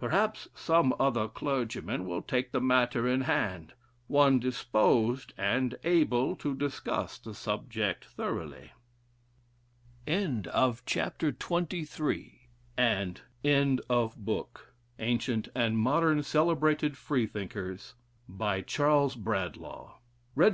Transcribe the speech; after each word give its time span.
Perhaps 0.00 0.48
some 0.54 0.94
other 0.98 1.28
clergyman 1.28 2.06
will 2.06 2.22
take 2.22 2.52
the 2.52 2.60
matter 2.62 3.06
in 3.06 3.20
hand 3.20 3.74
one 4.06 4.40
disposed 4.40 5.34
and 5.36 5.76
able 5.84 6.34
to 6.36 6.54
discuss 6.54 7.18
the 7.18 7.34
subject 7.34 8.06
thoroughly." 8.06 8.72
End 10.06 10.46
of 10.46 10.78
the 10.86 10.90
Project 10.90 11.18
Gutenberg 11.46 11.86
EBook 12.78 13.28
of 14.08 14.64
Ancient 15.00 15.48
and 15.54 15.76
Modern 15.76 16.22
Celebrated 16.22 16.96
Freethinkers, 16.96 17.92
by 18.26 18.62
Charles 18.62 19.14
Bradlaugh, 19.16 19.20
A. 19.70 19.82
Collins, 19.82 19.96
and 20.34 20.38
J. 20.40 20.42